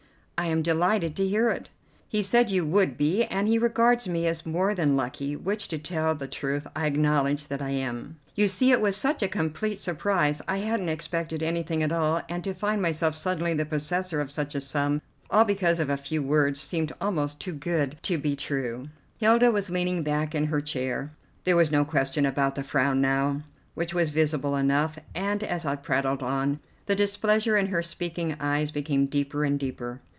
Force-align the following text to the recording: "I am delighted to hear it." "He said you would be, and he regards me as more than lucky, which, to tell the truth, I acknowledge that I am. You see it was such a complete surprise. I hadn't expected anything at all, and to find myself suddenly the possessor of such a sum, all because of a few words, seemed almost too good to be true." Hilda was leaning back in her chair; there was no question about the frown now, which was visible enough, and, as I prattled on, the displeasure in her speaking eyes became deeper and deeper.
"I 0.37 0.47
am 0.47 0.63
delighted 0.63 1.15
to 1.17 1.27
hear 1.27 1.49
it." 1.51 1.69
"He 2.09 2.23
said 2.23 2.49
you 2.49 2.65
would 2.65 2.97
be, 2.97 3.25
and 3.25 3.47
he 3.47 3.59
regards 3.59 4.07
me 4.07 4.25
as 4.25 4.43
more 4.43 4.73
than 4.73 4.97
lucky, 4.97 5.35
which, 5.35 5.67
to 5.67 5.77
tell 5.77 6.15
the 6.15 6.27
truth, 6.27 6.65
I 6.75 6.87
acknowledge 6.87 7.45
that 7.45 7.61
I 7.61 7.69
am. 7.69 8.17
You 8.33 8.47
see 8.47 8.71
it 8.71 8.81
was 8.81 8.97
such 8.97 9.21
a 9.21 9.27
complete 9.27 9.77
surprise. 9.77 10.41
I 10.47 10.57
hadn't 10.57 10.89
expected 10.89 11.43
anything 11.43 11.83
at 11.83 11.91
all, 11.91 12.23
and 12.27 12.43
to 12.43 12.55
find 12.55 12.81
myself 12.81 13.15
suddenly 13.15 13.53
the 13.53 13.67
possessor 13.67 14.19
of 14.19 14.31
such 14.31 14.55
a 14.55 14.61
sum, 14.61 15.03
all 15.29 15.45
because 15.45 15.79
of 15.79 15.91
a 15.91 15.95
few 15.95 16.23
words, 16.23 16.59
seemed 16.59 16.91
almost 16.99 17.39
too 17.39 17.53
good 17.53 17.97
to 18.01 18.17
be 18.17 18.35
true." 18.35 18.89
Hilda 19.19 19.51
was 19.51 19.69
leaning 19.69 20.01
back 20.01 20.33
in 20.33 20.45
her 20.45 20.59
chair; 20.59 21.11
there 21.43 21.55
was 21.55 21.69
no 21.71 21.85
question 21.85 22.25
about 22.25 22.55
the 22.55 22.63
frown 22.63 22.99
now, 22.99 23.43
which 23.75 23.93
was 23.93 24.09
visible 24.09 24.55
enough, 24.55 24.97
and, 25.13 25.43
as 25.43 25.65
I 25.65 25.75
prattled 25.75 26.23
on, 26.23 26.59
the 26.87 26.95
displeasure 26.95 27.55
in 27.55 27.67
her 27.67 27.83
speaking 27.83 28.35
eyes 28.39 28.71
became 28.71 29.05
deeper 29.05 29.43
and 29.45 29.59
deeper. 29.59 30.01